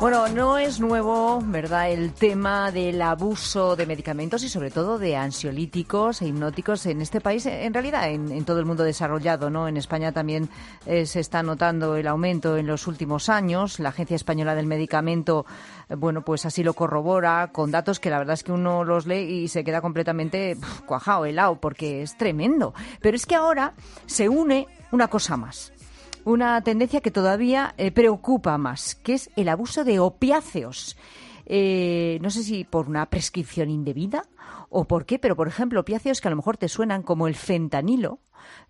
[0.00, 5.14] Bueno, no es nuevo, ¿verdad?, el tema del abuso de medicamentos y sobre todo de
[5.14, 9.68] ansiolíticos e hipnóticos en este país, en realidad en, todo el mundo desarrollado, ¿no?
[9.68, 10.48] En España también
[10.86, 13.78] eh, se está notando el aumento en los últimos años.
[13.78, 15.44] La Agencia Española del Medicamento,
[15.90, 19.06] eh, bueno, pues así lo corrobora con datos que la verdad es que uno los
[19.06, 20.56] lee y se queda completamente
[20.86, 22.72] cuajado, helado, porque es tremendo.
[23.02, 23.74] Pero es que ahora
[24.06, 25.74] se une una cosa más
[26.24, 30.96] una tendencia que todavía eh, preocupa más, que es el abuso de opiáceos.
[31.46, 34.24] Eh, no sé si por una prescripción indebida
[34.68, 37.34] o por qué, pero por ejemplo, opiáceos que a lo mejor te suenan como el
[37.34, 38.20] fentanilo,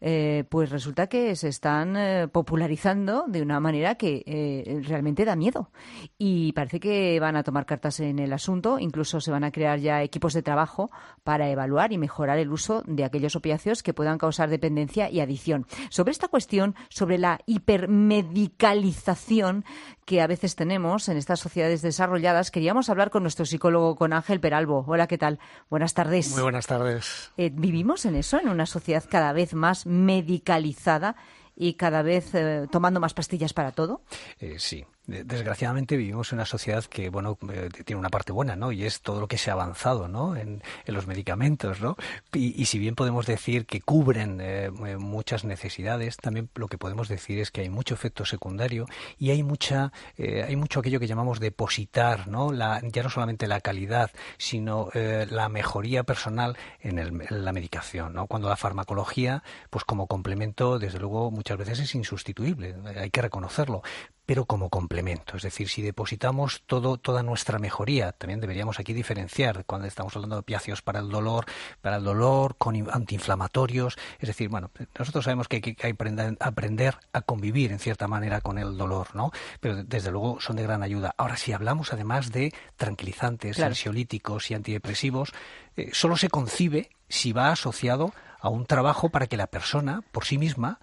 [0.00, 5.34] eh, pues resulta que se están eh, popularizando de una manera que eh, realmente da
[5.36, 5.70] miedo.
[6.18, 9.78] Y parece que van a tomar cartas en el asunto, incluso se van a crear
[9.78, 10.90] ya equipos de trabajo
[11.24, 15.66] para evaluar y mejorar el uso de aquellos opiáceos que puedan causar dependencia y adicción.
[15.90, 19.64] Sobre esta cuestión, sobre la hipermedicalización
[20.04, 24.40] que a veces tenemos en estas sociedades desarrolladas, queríamos hablar con nuestro psicólogo, con Ángel
[24.40, 24.84] Peralbo.
[24.88, 25.38] Hola, ¿qué tal?
[25.68, 26.32] Buenas tardes.
[26.32, 27.30] Muy buenas tardes.
[27.36, 31.16] ¿Vivimos en eso, en una sociedad cada vez más medicalizada
[31.54, 34.02] y cada vez eh, tomando más pastillas para todo?
[34.38, 38.72] Eh, sí, desgraciadamente vivimos en una sociedad que bueno eh, tiene una parte buena no
[38.72, 41.96] y es todo lo que se ha avanzado no en, los medicamentos no
[42.32, 47.38] y, si bien podemos decir que cubren eh, muchas necesidades también lo que podemos decir
[47.38, 48.86] es que hay mucho efecto secundario
[49.18, 53.46] y hay mucha eh, hay mucho aquello que llamamos depositar no la, ya no solamente
[53.46, 59.42] la calidad sino la mejoría personal en, el, en la medicación no cuando la farmacología
[59.70, 63.82] pues como complemento desde luego muchas veces es insustituible hay que reconocerlo
[64.30, 65.36] pero como complemento.
[65.36, 70.36] Es decir, si depositamos todo, toda nuestra mejoría, también deberíamos aquí diferenciar cuando estamos hablando
[70.36, 71.46] de opiáceos para el dolor,
[71.80, 73.98] para el dolor, con antiinflamatorios.
[74.20, 78.40] Es decir, bueno, nosotros sabemos que hay que aprender, aprender a convivir en cierta manera
[78.40, 79.32] con el dolor, ¿no?
[79.58, 81.12] Pero desde luego son de gran ayuda.
[81.18, 85.32] Ahora, si hablamos además de tranquilizantes, ansiolíticos y antidepresivos,
[85.76, 90.24] eh, solo se concibe si va asociado a un trabajo para que la persona, por
[90.24, 90.78] sí misma,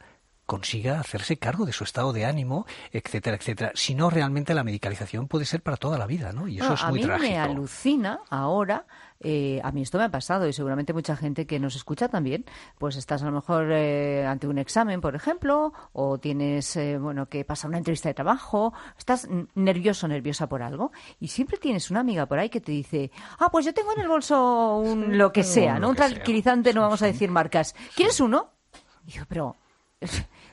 [0.47, 3.71] consiga hacerse cargo de su estado de ánimo, etcétera, etcétera.
[3.75, 6.47] Si no, realmente la medicalización puede ser para toda la vida, ¿no?
[6.47, 7.25] Y eso es muy trágico.
[7.25, 8.87] A mí me alucina ahora
[9.19, 12.45] eh, a mí esto me ha pasado y seguramente mucha gente que nos escucha también,
[12.77, 17.27] pues estás a lo mejor eh, ante un examen, por ejemplo, o tienes, eh, bueno,
[17.27, 22.01] que pasa una entrevista de trabajo, estás nervioso, nerviosa por algo, y siempre tienes una
[22.01, 25.31] amiga por ahí que te dice, ah, pues yo tengo en el bolso un, lo
[25.31, 25.89] que sea, ¿no?
[25.89, 27.75] Un tranquilizante, no vamos a decir marcas.
[27.95, 28.51] ¿Quieres uno?
[29.07, 29.55] Y yo, pero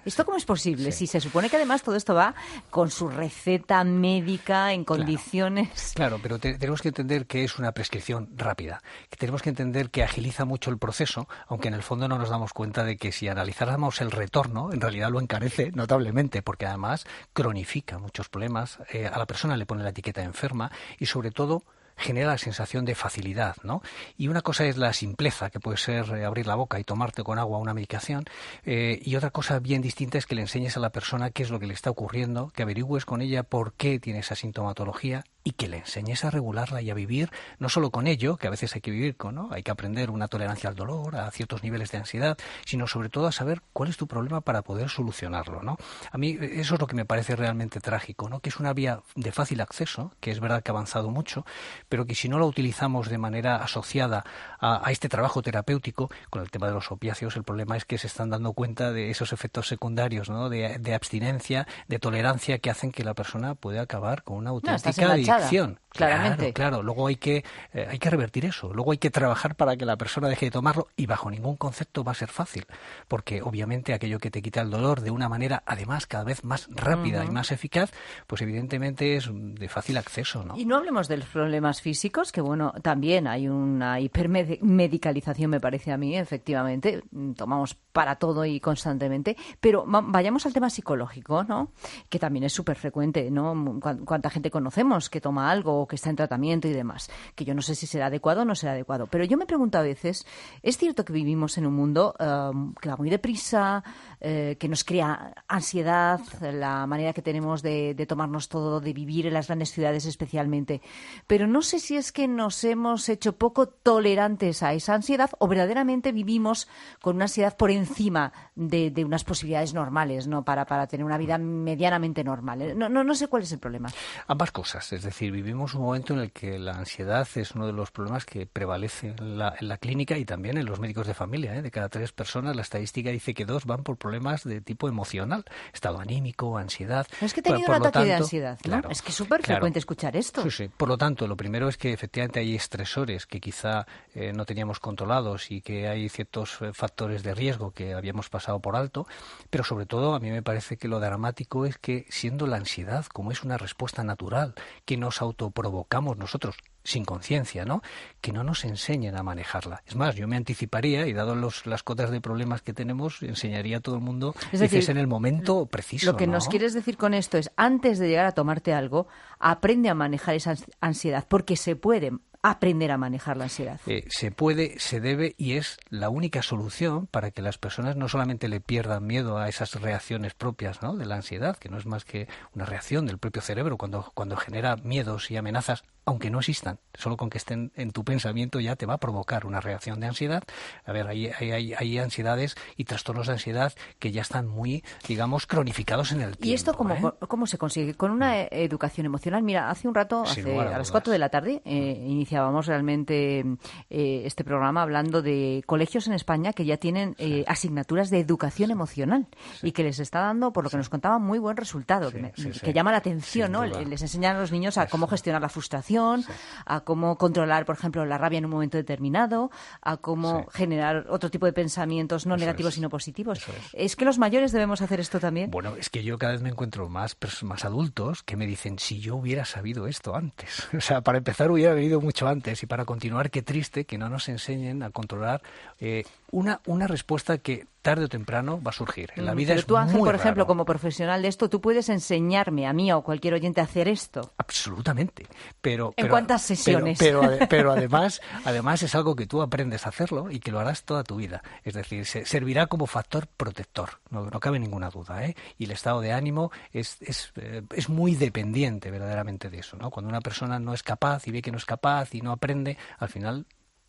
[0.04, 0.92] ¿Esto cómo es posible?
[0.92, 2.34] Si se supone que además todo esto va
[2.68, 5.92] con su receta médica en condiciones.
[5.94, 8.82] Claro, pero tenemos que entender que es una prescripción rápida.
[9.08, 12.28] Que tenemos que entender que agiliza mucho el proceso, aunque en el fondo no nos
[12.28, 17.06] damos cuenta de que si analizáramos el retorno, en realidad lo encarece notablemente, porque además
[17.32, 18.78] cronifica muchos problemas.
[18.92, 21.62] Eh, a la persona le pone la etiqueta enferma y sobre todo
[21.96, 23.82] genera la sensación de facilidad, ¿no?
[24.16, 27.22] Y una cosa es la simpleza, que puede ser eh, abrir la boca y tomarte
[27.22, 28.24] con agua una medicación,
[28.64, 31.50] eh, y otra cosa bien distinta es que le enseñes a la persona qué es
[31.50, 35.52] lo que le está ocurriendo, que averigües con ella por qué tiene esa sintomatología y
[35.52, 38.74] que le enseñes a regularla y a vivir no solo con ello, que a veces
[38.74, 39.50] hay que vivir con, ¿no?
[39.52, 43.26] Hay que aprender una tolerancia al dolor, a ciertos niveles de ansiedad, sino sobre todo
[43.26, 45.76] a saber cuál es tu problema para poder solucionarlo, ¿no?
[46.10, 48.40] A mí eso es lo que me parece realmente trágico, ¿no?
[48.40, 51.44] Que es una vía de fácil acceso, que es verdad que ha avanzado mucho,
[51.90, 54.24] pero que si no la utilizamos de manera asociada
[54.60, 58.06] a, este trabajo terapéutico, con el tema de los opiáceos, el problema es que se
[58.06, 60.48] están dando cuenta de esos efectos secundarios, ¿no?
[60.48, 65.80] De, abstinencia, de tolerancia que hacen que la persona pueda acabar con una auténtica adicción.
[65.94, 66.52] Claramente.
[66.52, 68.72] Claro, Luego hay que, eh, hay que revertir eso.
[68.72, 72.02] Luego hay que trabajar para que la persona deje de tomarlo y bajo ningún concepto
[72.02, 72.66] va a ser fácil.
[73.06, 76.68] Porque obviamente aquello que te quita el dolor de una manera, además, cada vez más
[76.70, 77.92] rápida y más eficaz,
[78.26, 80.56] pues evidentemente es de fácil acceso, ¿no?
[80.56, 85.92] Y no hablemos de los problemas físicos, que bueno, también hay una hipermedicalización, me parece
[85.92, 87.02] a mí, efectivamente.
[87.36, 89.36] Tomamos para todo y constantemente.
[89.60, 91.72] Pero vayamos al tema psicológico, ¿no?
[92.08, 93.80] Que también es súper frecuente, ¿no?
[94.04, 97.62] ¿Cuánta gente conocemos que toma algo que está en tratamiento y demás, que yo no
[97.62, 99.06] sé si será adecuado o no será adecuado.
[99.06, 100.26] Pero yo me pregunto a veces,
[100.62, 103.82] es cierto que vivimos en un mundo um, que va muy deprisa,
[104.20, 109.34] eh, que nos crea ansiedad, la manera que tenemos de, tomarnos todo, de vivir en
[109.34, 110.80] las grandes ciudades especialmente,
[111.26, 115.48] pero no sé si es que nos hemos hecho poco tolerantes a esa ansiedad o
[115.48, 116.68] verdaderamente vivimos
[117.00, 120.44] con una ansiedad por encima de, de unas posibilidades normales, ¿no?
[120.44, 122.76] Para, para tener una vida medianamente normal.
[122.76, 123.90] No, no, no sé cuál es el problema.
[124.26, 127.72] Ambas cosas, es decir, vivimos un momento en el que la ansiedad es uno de
[127.72, 131.14] los problemas que prevalece en la, en la clínica y también en los médicos de
[131.14, 131.54] familia.
[131.54, 131.62] ¿eh?
[131.62, 135.44] De cada tres personas, la estadística dice que dos van por problemas de tipo emocional,
[135.72, 137.06] estado anímico, ansiedad.
[137.20, 138.70] Es que he tenido un ataque de ansiedad, ¿no?
[138.70, 140.42] Claro, es que es súper frecuente escuchar esto.
[140.42, 140.68] Sí, sí.
[140.68, 144.80] Por lo tanto, lo primero es que efectivamente hay estresores que quizá eh, no teníamos
[144.80, 149.06] controlados y que hay ciertos eh, factores de riesgo que habíamos pasado por alto,
[149.50, 153.06] pero sobre todo a mí me parece que lo dramático es que siendo la ansiedad
[153.06, 154.54] como es una respuesta natural
[154.84, 155.22] que nos
[155.64, 157.82] autoprovocamos nosotros sin conciencia, ¿no?
[158.20, 159.82] Que no nos enseñen a manejarla.
[159.86, 163.78] Es más, yo me anticiparía y dado los, las cotas de problemas que tenemos, enseñaría
[163.78, 166.12] a todo el mundo es decir, en el momento preciso.
[166.12, 166.34] Lo que ¿no?
[166.34, 169.06] nos quieres decir con esto es, antes de llegar a tomarte algo,
[169.38, 172.12] aprende a manejar esa ansiedad, porque se puede
[172.44, 173.80] aprender a manejar la ansiedad.
[173.86, 178.06] Eh, se puede, se debe y es la única solución para que las personas no
[178.06, 180.94] solamente le pierdan miedo a esas reacciones propias ¿no?
[180.94, 184.36] de la ansiedad, que no es más que una reacción del propio cerebro cuando, cuando
[184.36, 188.76] genera miedos y amenazas, aunque no existan, solo con que estén en tu pensamiento ya
[188.76, 190.42] te va a provocar una reacción de ansiedad.
[190.84, 195.46] A ver, hay, hay, hay, ansiedades y trastornos de ansiedad que ya están muy, digamos,
[195.46, 196.46] cronificados en el tiempo.
[196.46, 197.26] ¿Y esto cómo, ¿eh?
[197.26, 197.94] cómo se consigue?
[197.94, 199.42] Con una educación emocional.
[199.42, 203.44] Mira, hace un rato, hace, a, a las 4 de la tarde, eh, iniciábamos realmente
[203.90, 208.72] eh, este programa hablando de colegios en España que ya tienen eh, asignaturas de educación
[208.72, 209.28] emocional
[209.60, 209.68] sí.
[209.68, 212.32] y que les está dando, por lo que nos contaban, muy buen resultado, que, me,
[212.32, 213.64] que, llama la atención, ¿no?
[213.64, 216.24] Les enseñan a los niños a cómo gestionar la frustración,
[216.66, 221.30] a cómo controlar, por ejemplo, la rabia en un momento determinado, a cómo generar otro
[221.30, 222.74] tipo de pensamientos no Eso negativos es.
[222.74, 223.38] sino positivos.
[223.38, 223.54] Es.
[223.74, 225.52] es que los mayores debemos hacer esto también.
[225.52, 228.98] Bueno, es que yo cada vez me encuentro más, más adultos que me dicen, si
[228.98, 230.68] yo hubiera sabido esto antes.
[230.74, 234.08] O sea, para empezar hubiera venido mucho antes y para continuar, qué triste que no
[234.08, 235.42] nos enseñen a controlar
[235.80, 239.12] eh, una, una respuesta que tarde o temprano va a surgir.
[239.14, 240.46] En la vida Pero es tú, Ángel, muy por ejemplo, raro.
[240.48, 243.88] como profesional de esto, tú puedes enseñarme a mí o a cualquier oyente a hacer
[243.88, 244.32] esto.
[244.38, 245.26] Absolutamente.
[245.60, 246.98] Pero, ¿En pero, cuántas sesiones?
[246.98, 250.60] Pero, pero, pero, además, además es algo que tú aprendes a hacerlo y que lo
[250.60, 251.42] harás toda tu vida.
[251.62, 255.22] Es decir, se, servirá como factor protector, no, no, cabe ninguna duda.
[255.26, 255.36] ¿eh?
[255.58, 259.76] Y el estado de ánimo es, es, eh, es muy dependiente verdaderamente de eso.
[259.76, 259.90] ¿no?
[259.90, 262.78] Cuando una persona no es capaz y ve que no es capaz y no aprende,
[262.98, 263.46] al final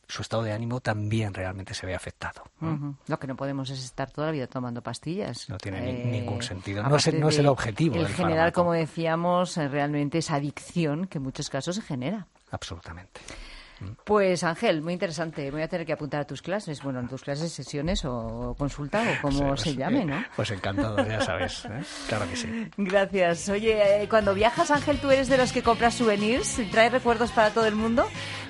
[0.08, 2.44] su estado de ánimo también realmente se ve afectado.
[2.60, 2.72] ¿no?
[2.72, 2.96] Uh -huh.
[3.08, 5.50] Lo que no podemos es estar toda la vida tomando pastillas.
[5.50, 6.84] No tiene eh, ningún sentido.
[6.84, 7.96] No es, no es, el objetivo.
[7.96, 12.28] El general, como decíamos, eh, realmente esa adicción que en muchos casos se genera.
[12.52, 13.22] Absolutamente.
[14.04, 15.52] Pues Ángel, muy interesante.
[15.52, 19.04] Voy a tener que apuntar a tus clases, bueno, en tus clases, sesiones o consulta
[19.04, 20.24] o como sí, se llame, ¿no?
[20.36, 21.66] Pues encantado, ya sabes.
[21.66, 21.82] ¿eh?
[22.08, 22.72] Claro que sí.
[22.78, 23.50] Gracias.
[23.50, 27.32] Oye, eh, cuando viajas, Ángel, ¿tú eres de los que compras souvenirs y traes recuerdos
[27.32, 28.08] para todo el mundo?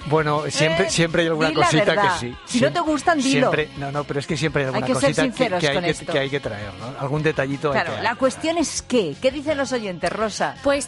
[0.07, 2.36] Bueno, siempre, eh, siempre hay alguna cosita que sí.
[2.45, 3.51] Si no te gustan, dilo.
[3.51, 5.68] Siempre, no, no, pero es que siempre hay alguna hay que cosita ser que, que,
[5.68, 7.00] hay que, que, hay que traer, ¿no?
[7.00, 9.16] Algún detallito claro, hay que la cuestión es qué.
[9.19, 10.56] ¿Qué dicen los oyentes, Rosa?
[10.63, 10.86] Pues